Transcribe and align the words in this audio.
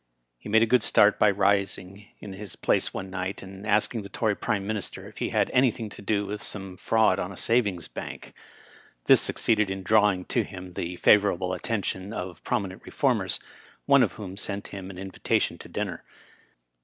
He 0.39 0.49
made 0.49 0.63
a 0.63 0.65
good 0.65 0.81
start 0.81 1.19
by 1.19 1.29
rising 1.29 2.07
in 2.19 2.33
his 2.33 2.55
place 2.55 2.91
one 2.91 3.11
night 3.11 3.43
and 3.43 3.67
asking 3.67 4.01
the 4.01 4.09
Tory 4.09 4.35
Prime 4.35 4.65
Minister 4.65 5.07
if 5.07 5.19
he 5.19 5.29
had 5.29 5.49
had 5.49 5.51
anything 5.55 5.89
to 5.89 6.01
do 6.01 6.25
with 6.25 6.41
some 6.41 6.75
frauds 6.75 7.19
on 7.19 7.31
a 7.31 7.37
savings 7.37 7.87
bank. 7.87 8.33
This 9.05 9.21
sue 9.21 9.33
Digitized 9.33 9.35
by 9.35 9.37
Google 9.37 9.37
166 9.37 9.37
RILET, 9.37 9.37
M.F. 9.37 9.45
ceeded 9.45 9.69
in 9.69 9.83
drawing 9.83 10.25
to 10.25 10.43
him 10.43 10.73
the 10.73 10.95
favorable 10.95 11.53
attention 11.53 12.13
of 12.13 12.43
prominent 12.43 12.81
reformers, 12.83 13.39
one 13.85 14.01
of 14.01 14.13
whom 14.13 14.37
sent 14.37 14.69
him 14.69 14.89
an 14.89 14.97
invito. 14.97 15.37
tion 15.39 15.59
to 15.59 15.69
dinner. 15.69 16.03